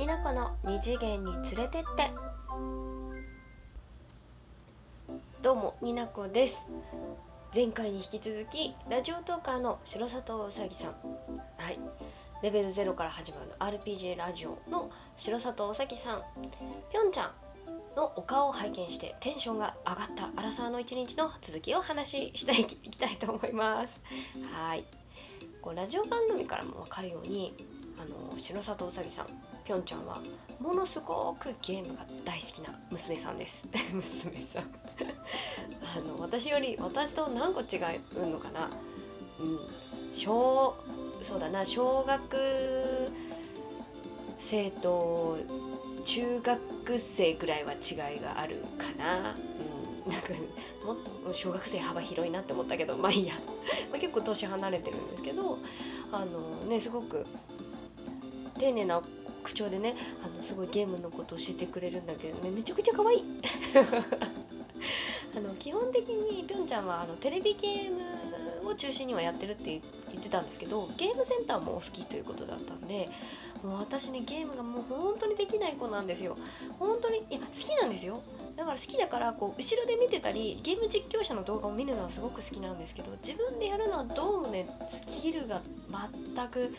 [0.00, 2.10] になこの二次元に連れてって。
[5.42, 6.70] どうもになこです。
[7.54, 10.92] 前回に引き続きラジオトーカーの白里うさぎさん。
[10.92, 10.96] は
[11.70, 11.78] い。
[12.42, 16.22] レベル0から始まる RPG ラジオの白里うさぎさん。
[16.90, 17.30] ぴょんちゃん
[17.94, 24.00] のお顔を拝見してテンションが上がったアラサーの一日の続きを話していきたいと思います。
[24.50, 24.84] はい。
[25.60, 27.52] こうラジオ番組からも分かるように
[27.98, 29.49] あの白里うさぎさん。
[29.70, 30.18] ぴょんちゃんは
[30.58, 33.68] ものすごくゲームが大好きな娘さんです。
[33.94, 34.62] 娘さん。
[34.62, 37.78] あの私より私と何個違
[38.16, 38.68] うのかな。
[39.38, 39.58] うん。
[40.12, 40.74] 小
[41.22, 41.64] そうだな。
[41.64, 42.36] 小学
[44.38, 45.38] 生と
[46.04, 50.34] 中学生ぐらいは違いがあるかな、うん、なんか
[50.84, 50.96] もっ
[51.28, 53.34] と小学生幅広いなって思ったけどまあいいや、
[53.92, 55.58] まあ、結構年離れてるんですけど
[56.10, 57.24] あのねすごく
[58.58, 59.00] 丁寧な
[59.40, 59.94] 口調でね
[60.24, 63.22] あのすごいゲームのことを教えてくれるんだけどねめちゃくちゃ可愛い。
[65.36, 67.90] あの基本的にぴょんちゃんはあのテレビゲー
[68.62, 69.80] ムを中心にはやってるって
[70.12, 73.08] 言ってたんですけどゲームセンターもお好きということだったんで
[73.62, 76.36] もう私ねゲームがもう本当にできない子なんですよ。
[76.78, 78.20] 本当にいや好きなんですよ。
[78.56, 85.60] だから好きだからこう後ろで見てたりゲーム実況者の動画を見るのはすごく好きなんですけど自分でやるのはどうもねスキルが
[86.34, 86.74] 全く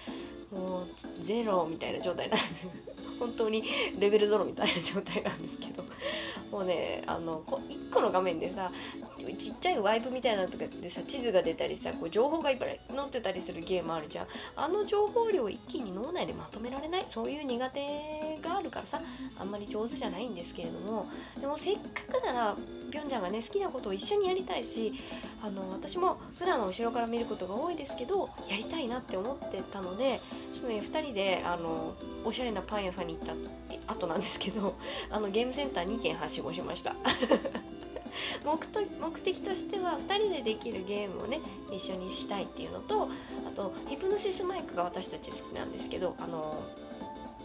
[0.52, 0.85] もう
[1.23, 2.67] ゼロみたいな状態なんです。
[3.19, 3.63] 本当に
[3.99, 5.83] レベルゼロみたいな状態なんですけど。
[6.52, 8.72] もうねあの1個の画面でさ
[9.38, 14.27] ちっちゃいワイプみたいなのとかでさ地図が出たりさこう情報がいっぱい載ってたりするゲームあるじゃん。
[14.57, 17.03] あの情報量を一気に脳内でまとめられない？
[17.07, 18.99] そういう苦手があるからさ
[19.39, 21.07] あんまり上手じゃないんですけれども。
[21.39, 22.57] でもせっかくなら
[22.91, 24.94] ぴょんちゃんがね好きなことを一緒にやりたいし
[25.41, 30.19] あの私も普段は後ろから見ることが多いですけどやりたいなって思ってたので
[30.67, 33.33] 2人であのおしゃれなパン屋さんに行った
[33.93, 34.75] 後なんですけど
[35.09, 36.95] あのゲームセンター2軒はしごしました
[38.43, 41.39] 目的としては2人でできるゲームをね
[41.71, 43.09] 一緒にしたいっていうのと
[43.47, 46.61] あとヒプノシスマイクが私たち好きなんですけどあの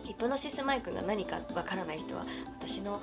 [0.04, 2.24] ヒプノシスマイクが何かわからない人は
[2.60, 3.00] 私の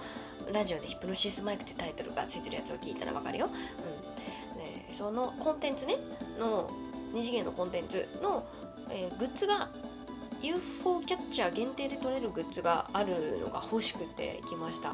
[0.53, 3.47] ラジオでヒプノシスマイクってタイトルがついてるやつを聞いたらわかるよ。
[3.47, 5.95] うん、でそのコンテンツね
[6.39, 6.69] の
[7.13, 8.43] 2次元のコンテンツの、
[8.89, 9.69] えー、グッズが
[10.43, 14.93] UFO キャッチャー限定で取れるグッズがあるのが欲しくて行きました。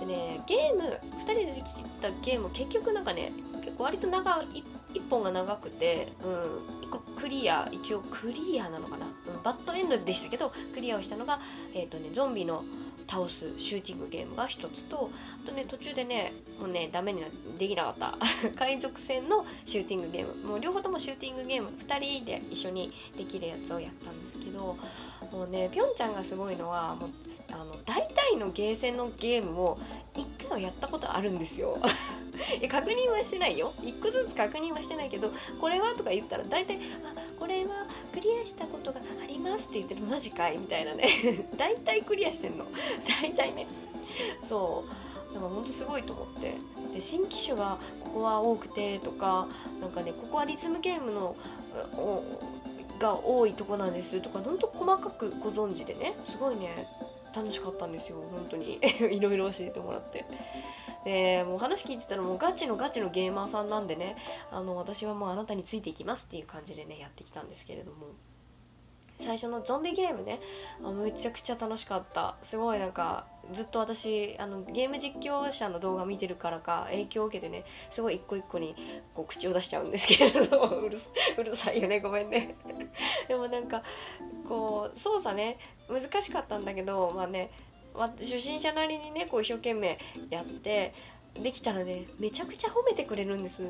[0.00, 0.82] でねゲーム
[1.18, 3.32] 2人でできたゲーム結局なんかね
[3.62, 4.64] 結構割と長い
[4.94, 11.38] 1本が長くて、うん、1個クリア一応クリアなのかな、うん、バッドエンドでしたけどクリアをしたのが、
[11.74, 12.64] えーとね、ゾンビの
[13.10, 15.10] 倒すシューティングゲームが1つと
[15.44, 17.22] あとね途中でねもうねダメに
[17.58, 18.14] できなかった。
[18.56, 20.48] 海賊船のシューティングゲーム。
[20.48, 24.76] もう両方ともシューティングゲーム2人で一緒にできるやつをやったんですけど
[25.32, 27.10] もうねぴょんちゃんがすごいのはもう
[27.52, 29.78] あの大体のゲーセンのゲームを
[30.14, 31.78] 1回はやったことあるんですよ。
[32.68, 33.72] 確認はしてないよ。
[33.82, 39.00] 1個ずつ確認はしてないけどこれはとか言ったら大体あこれはクリアしたことが
[39.40, 41.08] ますって言ってるマジかいみたいなね。
[41.56, 42.66] 大体クリアしてんの。
[43.20, 43.66] 大体ね。
[44.44, 45.34] そう。
[45.34, 46.54] だからほんとすごいと思って。
[46.94, 49.46] で新機種がここは多くてとか
[49.80, 51.36] なんかねここはリズムゲームの
[52.98, 56.14] が多いとこなんですとかほんと細かくご存知でね。
[56.24, 56.86] すごいね
[57.34, 58.18] 楽しかったんですよ。
[58.32, 58.78] 本当に。
[59.10, 60.24] いろいろ教えてもらって。
[61.04, 64.16] でもう話聞いてたらもうガチのガチのゲーマーさんなんでね。
[64.50, 68.06] あの私はもうあなたについていきますっていう感じでねやってきたんですけれども。
[69.20, 70.40] 最初のゾンビゲームね。
[70.82, 72.34] あめちゃくちゃ楽しかった。
[72.42, 78.74] すごいなんかずっと私あのゲーム実況者の動画見てるからか影響を受けてねすごい一個一個に
[79.14, 80.98] こう口を出しちゃうんですけれど うる
[81.38, 82.54] うるさいよねごめんね。
[83.28, 83.82] でもなんか
[84.48, 87.50] こう操作ね難しかったんだけどまあね、
[87.94, 89.98] まあ、初心者なりにねこう一生懸命
[90.30, 90.94] やって
[91.34, 93.62] できたらねめちゃくちゃ褒めてくれるんです。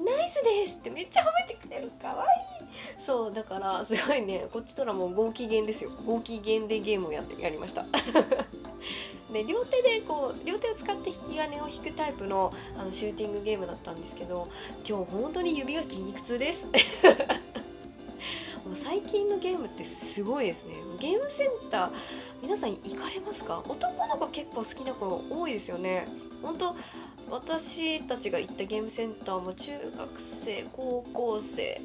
[0.00, 1.90] ナイスですってめっちゃ褒めてくれる。
[1.90, 2.51] かわいい。
[2.98, 5.90] そうだからすごいねこっちとらもうご機嫌ですよ。
[6.06, 7.84] ご機嫌でゲームをやってやりました。
[9.32, 14.48] で両手でこう両手を使って引き金を引くタイプのあのシューティングゲームだったんですけど
[14.86, 16.66] 今日本当に指が筋肉痛です。
[18.66, 20.74] もう最近のゲームってすごいですね。
[21.00, 21.90] ゲームセンター
[22.42, 23.62] 皆さん行かれますか？
[23.66, 26.06] 男の子結構好きな子多いですよね。
[26.42, 26.76] 本当
[27.30, 31.80] 私たちが行ったゲームセンターも中学生高校生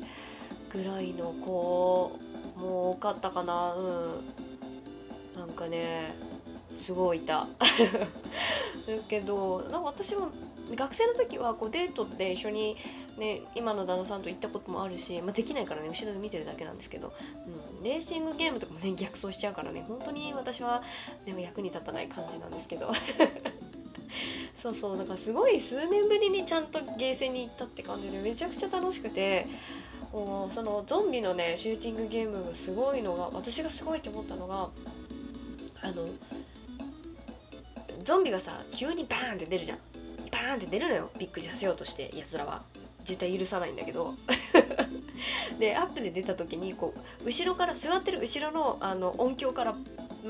[0.72, 2.20] ぐらいの子
[2.58, 3.74] も多かったかな。
[3.74, 4.48] うん。
[5.38, 6.14] なんかね
[6.76, 7.42] すごいいた。
[7.42, 7.48] だ
[9.10, 10.30] けどなんか私も
[10.76, 12.76] 学生の時はこうデートで一緒に、
[13.18, 17.14] ね、今の旦那さんと行ったこともあるし、まあ、できないからね後ろで見てるだけなんですけど、
[17.80, 20.84] うん、レーシングゲームとかもね逆走しちゃうからね本当に私は
[21.26, 22.92] でも役に立たない感じなんですけど。
[24.56, 29.46] そうそうだからすごい数年ぶりにちゃんとゲーセンに行ったって感じでめちゃくちゃ楽しくて
[30.14, 34.70] もうそのゾンビのねシューティングゲームがすごいのが私がすごいと思ったのが
[35.84, 36.08] あの
[38.04, 39.78] ゾンビがさ急にバーンって出るじゃん。
[40.32, 41.10] バーンって出るのよ。
[41.20, 42.62] びっくりさせようとしてやつらは。
[43.04, 44.14] 絶対許さないんだけど。
[45.60, 46.94] でアップで出た時にこ
[47.24, 49.76] う後ろから座ってる後ろのあの音響から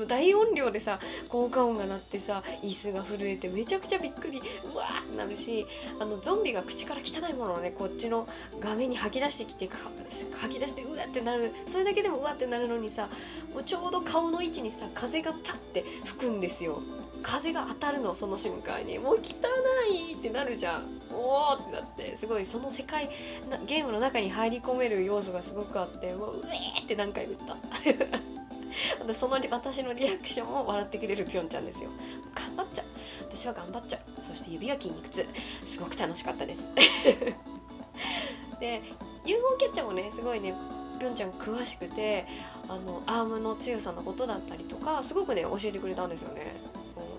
[0.06, 0.98] 大音量でさ
[1.28, 5.66] 効果音が鳴ってさ椅子が震えてめちゃくちゃびっくりうわーってなるし
[6.00, 8.28] あのゾンビが口から汚いものをねこっちの
[8.60, 13.08] 画面に吐き出してきて吐き出してうわってなるそれだけでもうわってなるのにさ
[13.52, 16.80] もうちょうど顔の位置にさ風がパッて吹くんですよ。
[17.22, 18.98] 風が当たるのその瞬間に。
[18.98, 19.20] もう汚
[19.92, 20.82] いってなるじゃん。
[21.12, 23.08] おおってなってすごいその世界
[23.66, 27.56] ゲームの中に入り込める要素がすごくあってもううえーって何回言った。
[29.14, 31.90] その私のリアクションを笑ってくれるぴょんちゃんですよ。
[32.34, 32.86] 頑張っちゃう。
[33.30, 34.00] 私は頑張っちゃう。
[34.22, 35.26] そして指は筋肉痛。
[35.64, 36.70] すごく楽しかったです。
[38.60, 38.82] で
[39.24, 40.54] UFO キャッチャーもねすごいね
[40.98, 42.26] ぴょんちゃん詳しくて
[42.68, 46.42] あのアームの強さのことだったりとかすごくね教えてくれたんですよね。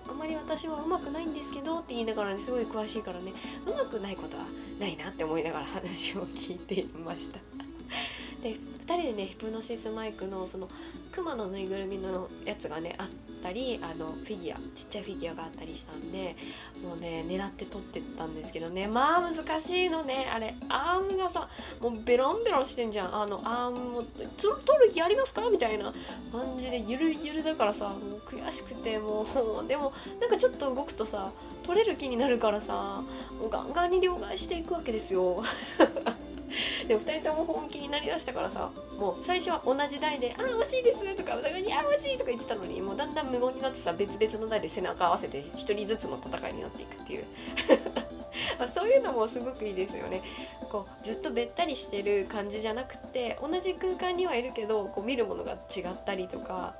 [0.08, 3.32] あんまり私は上手くないんですけどって言いながらねすごい詳しいからね
[3.64, 4.44] 上手くないことは
[4.78, 7.38] ないなって思いながら話を聞いていました。
[8.42, 8.54] で
[8.96, 10.68] 人でねヒプノシスマイクのその
[11.12, 13.06] クマのぬいぐるみのやつがねあっ
[13.42, 16.36] たりあのフィギュアちっちゃいフィギュアがあったりしたんで
[16.84, 18.86] もうね狙って撮ってったんですけどね。
[18.86, 20.28] まあ難しいのね。
[20.32, 21.48] あれアームがさ
[21.80, 23.14] もうベロンベロンしてんじゃん。
[23.14, 24.02] あのアームも
[24.38, 25.92] 「撮る気ありますか?」みたいな
[26.32, 29.26] 感じでゆるゆるだからさもう悔しくても
[29.64, 29.66] う。
[29.66, 31.30] でもなんかちょっと動くとさ
[31.64, 33.02] 撮れる気になるからさ
[33.38, 35.42] もうガンガンに両替していくわけですよ。
[36.90, 47.24] でも2人とも本気になりだしたからさもう最初は同じ台で「ああ惜しいです」とかお互いに「あ惜しい」とか言ってたのにもうだんだん無言になってさ別々の台で背中合わせて1人ずつの戦いになっていくっていう。
[48.58, 50.22] まそういうのもすごくいいですよね。
[50.70, 56.74] こうずっとべったりしてる感じじゃなくて同じ空間にはいるけどこう見るものが違ったりとか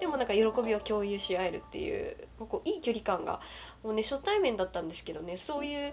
[0.00, 3.40] でもなんか喜びを共有し合えるっていうこういい距離感が
[3.84, 5.92] もうね初対面だったんですけどねそういう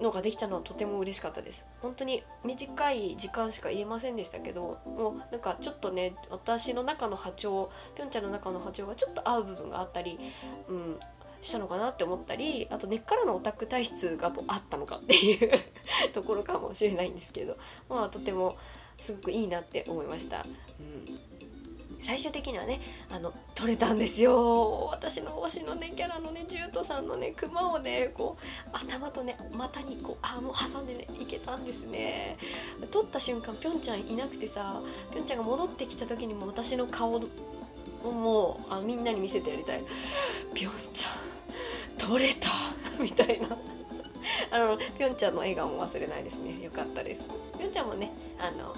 [0.00, 10.18] のができたのはとても嬉しかったです本当に短い時間しか言えませんでしたけどもうなんかちょっとね私の中の波長ぴょんちゃんの中の波長がちょっと合う部分があったり、
[10.68, 10.96] うん、
[11.42, 15.50] したのかなって思ったりあと根っからのオタク体質があったのかっていう
[16.14, 17.56] ところかもしれないんですけど
[17.88, 18.56] まあとても
[18.98, 20.44] すごくいいなって思いました。
[20.80, 21.29] うん
[22.02, 22.80] 最終的にはね
[23.10, 24.88] あの取れたんですよ。
[24.90, 32.36] 私の推しのねキャラのねジュートさんのねクマをねこう頭とね股にこうアームを挟んでねいけたんですね。
[32.90, 34.80] 取った瞬間ぴょんちゃんいなくてさ
[35.12, 37.20] ぴょんちゃんが戻ってきた時にも私の顔を
[38.02, 39.82] もうあみんなに見せてやりたい。
[40.54, 41.08] ぴょんちゃ
[42.06, 42.48] ん取れた
[43.02, 43.48] みたいな。
[44.52, 46.62] あのぴょんちゃんの笑顔も忘れないですね。
[46.62, 47.30] よかったです。
[47.58, 48.74] ぴょんちゃんもねあの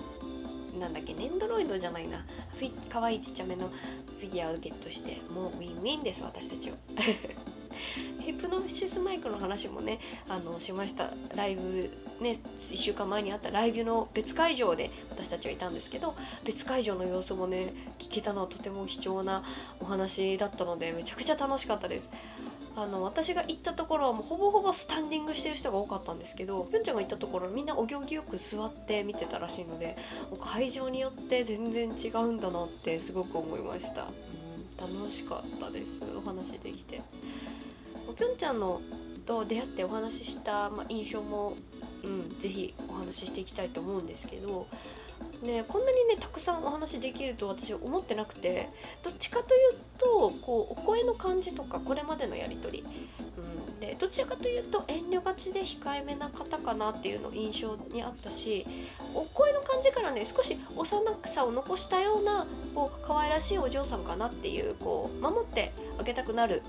[0.78, 2.18] なんだっけネンドロイドじゃないな。
[2.18, 6.76] フィかわいいちっちゃめのフィギュアをゲットしてもうウィンウィンです私たちは。
[8.24, 9.98] ヒプノシスマイクの話もね
[10.28, 11.10] あのしました。
[11.34, 11.90] ライブ
[12.20, 16.14] ね1週間前にあったライブの別会場で私たちはいたんですけど
[16.44, 19.42] 別会場の様子もね聞けたのはとても貴重な
[19.80, 22.10] お話だったのでめちゃくちゃ楽しかったです。
[22.74, 29.96] あの私が行ったところはもうほぼほぼスタンディングしてる人が多かったんですけどぴょんちゃんが行ったところみんなお行儀よく座って見てたらしいので
[30.40, 36.02] 会場によって全然違うんだなってすごく思いました、うん、楽しかったです。
[36.16, 37.00] お話できて。
[38.18, 38.80] ぴょんちゃんの
[39.26, 41.54] と出会ってお話しした、まあ、印象も、
[42.04, 44.66] うん、ぜひお話ししていきたいと思うんですけど
[45.42, 48.68] ね、こんなにねたくさんお話できると私思ってなくて
[49.02, 58.64] どっちかというとこうお声の感じとかこれまでのやり取り、うん、でどちらかというと遠慮がちで控えめな方かなっていうの印象にあったし
[59.16, 62.46] お声の感じからね少し幼さを残したような
[62.76, 66.62] こう可愛らしいお嬢さんかなっていうこう守ってあげたくなる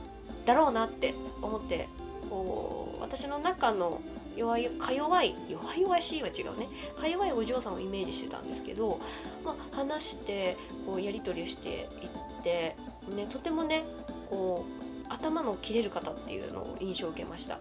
[0.48, 1.14] だろうなって
[1.44, 1.88] 思って
[2.28, 4.02] こう私の中の
[4.36, 6.68] 弱いか弱い弱い弱いしいは違うね。
[7.00, 9.00] か弱いお嬢さんをイメージしてたんですけど、
[9.46, 12.76] まあ、話してこうやり取りをしていって、
[13.16, 13.84] ね、とてもね
[14.30, 14.66] こ
[15.10, 17.60] う頭の切れる方っていうのを印象を受けました。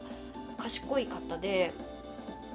[0.58, 1.72] 賢い方で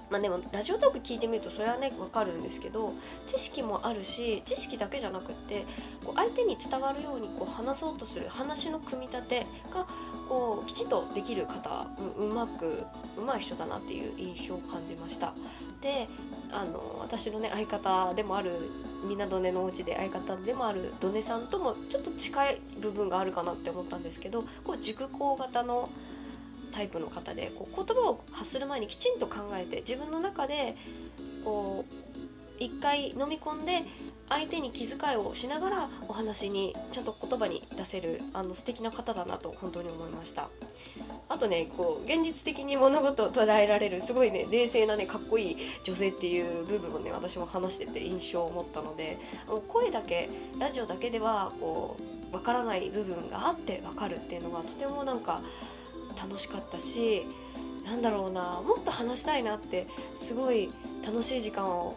[0.10, 2.94] まあでもラジオトーク聞いてみるとそれはね分かるんですけど
[3.28, 5.66] 知識もあるし知識だけじゃなくって
[6.04, 9.86] こう相手に伝わるようにこう話そうとする話の組み立てが
[10.30, 11.88] こうきちっとできる方
[12.18, 12.86] ううまく
[13.18, 15.34] うまい人だなっていう印象を感じました。
[15.82, 16.08] で
[16.52, 18.52] あの私のね相方でもある
[19.08, 25.90] ニナドネのお家で相方でもあるドネさんともちょっと近い部分があるかなって思ったんですけどこう熟考型の
[26.78, 30.76] タイプの方でこう言葉を発する前にきちんと考えて自分の中で
[31.44, 33.82] こう一回飲み込んで
[34.30, 40.50] 相手に気遣いをしながらお話にちゃんと言葉に出せるあの素敵な方だなと本当に思いました。
[41.30, 49.18] あとねこう現実的に物事を捉えられるすごいね冷静なねかっこいい女性っていう部分をね私も話してて印象を持ったので
[49.68, 50.30] 声だけ
[50.60, 51.98] ラジオだけではこ
[52.32, 55.42] うわからない部分があってわかるっていうのがとてもなんか
[56.18, 57.24] 楽しかったし
[57.86, 60.70] なんだろうなもっと話したいなってすごい
[61.06, 61.96] 楽しい時間を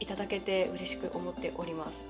[0.00, 2.06] いただけて嬉しく思っております。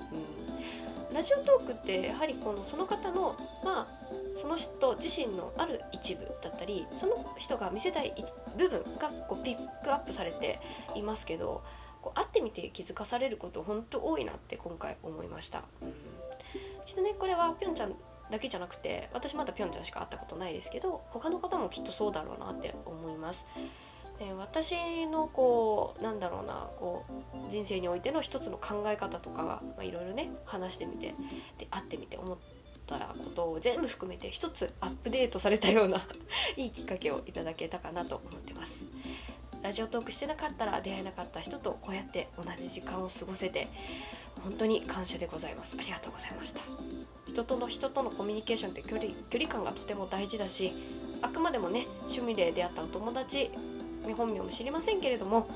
[1.09, 3.87] うん、ラジオトークってやはりこのその方のまあ
[4.37, 8.15] その人自身のある一部だったりその人が見せたい
[8.57, 10.59] 部分がこうピックアップされて
[10.97, 11.63] いますけど
[12.01, 15.63] こう会ってみて気づかされること本当多いなって今回思いました。
[15.83, 15.93] うん、
[16.87, 17.95] きっとねこれはぴょんちゃん
[18.31, 23.49] だけじゃなくて私まだぴょんちゃんしか会ったことないですけど他の方もきっとそうだろうなって思います。
[24.19, 31.15] で私のこうなんだろうなこう人生においての一つの考え方とかがいろいろね話してみて
[31.59, 32.39] で会ってみて思っ
[32.87, 36.03] たことを全部含めて一つアップデートされたような
[36.59, 38.87] いいきっかけをいただけたかなと思ってます。
[39.63, 43.69] ラジオトークしてなかったら出会えなかった人とこうやって同じ時間を過ごせて
[44.43, 46.61] 本当に感謝でございますありがとうございました
[47.41, 50.73] 人との人とのコミュニケーションって距離距離感がとても大事だし
[51.23, 53.51] あくまでもね趣味で出会ったお友達
[54.07, 55.49] 見本名も知りませんけれども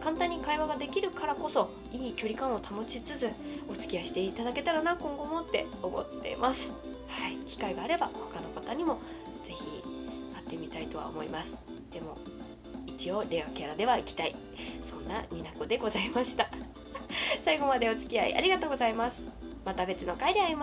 [0.00, 3.30] 簡単に会話ができるからこそいい距離感を保ちつつ
[3.68, 6.72] お付き合いしていただけたらな今後もって思ってます。
[7.08, 9.00] はい機会があれば他の方にも
[9.44, 9.64] 是非
[10.36, 11.62] 会ってみたいとは思います。
[11.92, 12.16] でも
[12.86, 14.36] 一応レアキャラでは行きたい。
[14.82, 16.48] そんなになこでございました。
[17.40, 19.22] 最後までお付き合いありがとうございます。
[19.64, 20.62] また別の回で会いましょう。